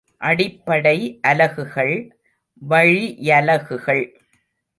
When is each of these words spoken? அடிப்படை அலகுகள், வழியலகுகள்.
அடிப்படை 0.21 1.19
அலகுகள், 1.21 1.93
வழியலகுகள். 2.61 4.03